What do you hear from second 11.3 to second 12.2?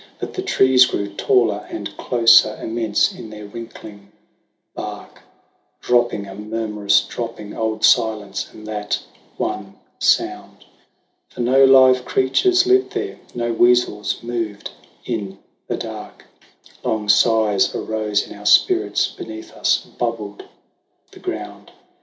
no live